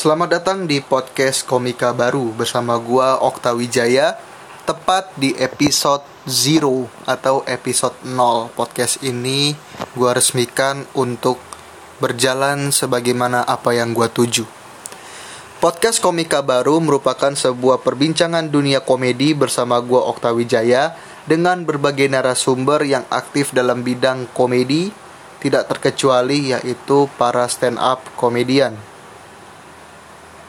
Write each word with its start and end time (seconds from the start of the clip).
Selamat 0.00 0.40
datang 0.40 0.64
di 0.64 0.80
podcast 0.80 1.44
Komika 1.44 1.92
Baru 1.92 2.32
bersama 2.32 2.80
gua 2.80 3.20
Okta 3.20 3.52
Wijaya 3.52 4.16
Tepat 4.64 5.12
di 5.20 5.36
episode 5.36 6.00
0 6.24 6.88
atau 7.04 7.44
episode 7.44 7.92
0 8.08 8.48
Podcast 8.56 9.04
ini 9.04 9.52
gua 9.92 10.16
resmikan 10.16 10.88
untuk 10.96 11.36
berjalan 12.00 12.72
sebagaimana 12.72 13.44
apa 13.44 13.76
yang 13.76 13.92
gua 13.92 14.08
tuju. 14.08 14.48
Podcast 15.60 16.00
Komika 16.00 16.40
Baru 16.40 16.80
merupakan 16.80 17.36
sebuah 17.36 17.84
perbincangan 17.84 18.48
dunia 18.48 18.80
komedi 18.80 19.36
bersama 19.36 19.84
gua 19.84 20.08
Okta 20.08 20.32
Wijaya 20.32 20.96
Dengan 21.28 21.68
berbagai 21.68 22.08
narasumber 22.08 22.88
yang 22.88 23.04
aktif 23.12 23.52
dalam 23.52 23.84
bidang 23.84 24.32
komedi 24.32 24.88
Tidak 25.44 25.68
terkecuali 25.68 26.56
yaitu 26.56 27.04
para 27.20 27.44
stand 27.52 27.76
up 27.76 28.00
komedian 28.16 28.80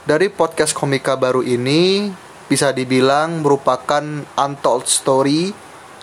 dari 0.06 0.34
podcast 0.34 0.74
komika 0.74 1.14
baru 1.14 1.46
ini 1.46 2.10
bisa 2.50 2.74
dibilang 2.74 3.46
merupakan 3.46 4.04
untold 4.36 4.90
story 4.90 5.54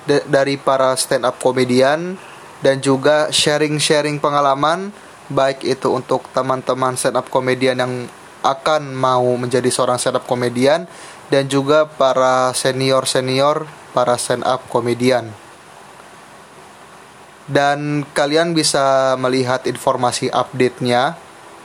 dari 0.08 0.56
para 0.56 0.96
stand 0.96 1.28
up 1.28 1.36
komedian 1.42 2.16
dan 2.64 2.80
juga 2.80 3.28
sharing-sharing 3.28 4.22
pengalaman 4.22 4.94
baik 5.28 5.60
itu 5.66 5.92
untuk 5.92 6.24
teman-teman 6.32 6.96
stand 6.96 7.20
up 7.20 7.28
komedian 7.28 7.76
yang 7.84 7.94
akan 8.40 8.96
mau 8.96 9.28
menjadi 9.36 9.68
seorang 9.68 10.00
stand 10.00 10.16
up 10.16 10.24
komedian 10.24 10.88
dan 11.28 11.44
juga 11.50 11.84
para 11.84 12.54
senior-senior 12.56 13.68
para 13.92 14.16
stand 14.16 14.46
up 14.48 14.64
komedian. 14.72 15.28
Dan 17.48 18.04
kalian 18.12 18.52
bisa 18.52 19.16
melihat 19.16 19.64
informasi 19.64 20.28
update-nya 20.28 21.16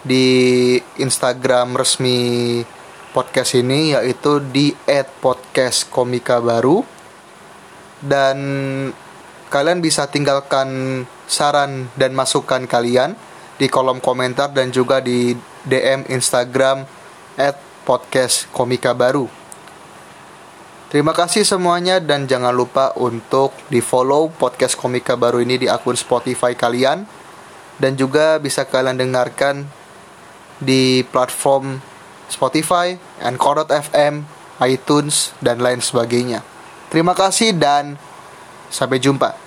di 0.03 0.75
Instagram 0.99 1.80
resmi 1.80 2.59
podcast 3.16 3.55
ini 3.55 3.95
yaitu 3.95 4.44
di 4.44 4.75
@podcastkomika_baru 5.23 6.83
dan 8.03 8.38
kalian 9.47 9.80
bisa 9.80 10.11
tinggalkan 10.11 11.02
saran 11.23 11.88
dan 11.95 12.11
masukan 12.11 12.67
kalian 12.67 13.16
di 13.55 13.72
kolom 13.72 14.03
komentar 14.03 14.52
dan 14.52 14.75
juga 14.75 15.00
di 15.00 15.38
DM 15.63 16.09
Instagram 16.11 16.83
@podcastkomika_baru. 17.88 19.30
Terima 20.91 21.09
kasih 21.09 21.41
semuanya 21.41 21.97
dan 21.97 22.30
jangan 22.30 22.53
lupa 22.53 22.94
untuk 23.02 23.50
di 23.66 23.81
follow 23.81 24.30
podcast 24.30 24.78
komika 24.78 25.17
baru 25.17 25.41
ini 25.41 25.66
di 25.66 25.66
akun 25.66 25.97
Spotify 25.97 26.53
kalian 26.53 27.09
dan 27.81 27.97
juga 27.97 28.38
bisa 28.38 28.61
kalian 28.69 29.02
dengarkan 29.02 29.66
di 30.64 31.03
platform 31.03 31.78
Spotify, 32.31 32.95
Anchor.fm, 33.22 34.23
iTunes, 34.64 35.36
dan 35.44 35.59
lain 35.59 35.83
sebagainya. 35.83 36.42
Terima 36.88 37.11
kasih 37.11 37.53
dan 37.53 38.00
sampai 38.72 38.97
jumpa. 38.97 39.42